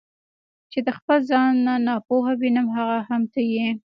[0.71, 3.67] چې د خپل ځان نه ناپوه وینم هغه هم ته یې.